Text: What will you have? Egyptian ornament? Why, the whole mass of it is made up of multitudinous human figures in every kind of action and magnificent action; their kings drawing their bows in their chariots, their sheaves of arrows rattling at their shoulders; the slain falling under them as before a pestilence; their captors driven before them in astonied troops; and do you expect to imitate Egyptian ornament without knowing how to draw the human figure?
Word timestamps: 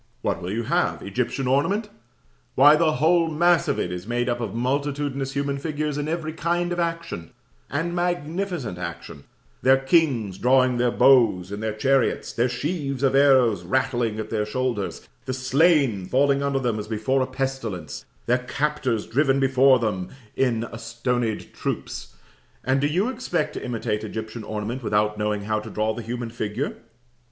What 0.23 0.41
will 0.41 0.51
you 0.51 0.63
have? 0.63 1.03
Egyptian 1.03 1.45
ornament? 1.45 1.89
Why, 2.55 2.75
the 2.75 2.93
whole 2.93 3.29
mass 3.29 3.67
of 3.67 3.77
it 3.77 3.91
is 3.91 4.07
made 4.07 4.29
up 4.29 4.39
of 4.39 4.55
multitudinous 4.55 5.33
human 5.33 5.59
figures 5.59 5.95
in 5.95 6.07
every 6.07 6.33
kind 6.33 6.71
of 6.71 6.79
action 6.79 7.33
and 7.69 7.93
magnificent 7.95 8.79
action; 8.79 9.25
their 9.61 9.77
kings 9.77 10.39
drawing 10.39 10.77
their 10.77 10.89
bows 10.89 11.51
in 11.51 11.59
their 11.59 11.73
chariots, 11.75 12.33
their 12.33 12.49
sheaves 12.49 13.03
of 13.03 13.13
arrows 13.13 13.61
rattling 13.63 14.19
at 14.19 14.31
their 14.31 14.43
shoulders; 14.43 15.07
the 15.25 15.35
slain 15.35 16.07
falling 16.07 16.41
under 16.41 16.57
them 16.57 16.79
as 16.79 16.87
before 16.87 17.21
a 17.21 17.27
pestilence; 17.27 18.03
their 18.25 18.39
captors 18.39 19.05
driven 19.05 19.39
before 19.39 19.77
them 19.77 20.09
in 20.35 20.63
astonied 20.71 21.53
troops; 21.53 22.15
and 22.63 22.81
do 22.81 22.87
you 22.87 23.07
expect 23.09 23.53
to 23.53 23.63
imitate 23.63 24.03
Egyptian 24.03 24.43
ornament 24.43 24.81
without 24.81 25.19
knowing 25.19 25.43
how 25.43 25.59
to 25.59 25.69
draw 25.69 25.93
the 25.93 26.01
human 26.01 26.31
figure? 26.31 26.77